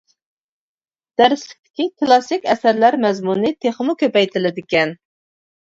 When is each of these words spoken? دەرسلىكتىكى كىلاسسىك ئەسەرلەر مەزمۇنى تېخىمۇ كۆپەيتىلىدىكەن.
دەرسلىكتىكى 1.21 1.87
كىلاسسىك 2.01 2.49
ئەسەرلەر 2.55 2.99
مەزمۇنى 3.07 3.53
تېخىمۇ 3.63 3.97
كۆپەيتىلىدىكەن. 4.05 4.99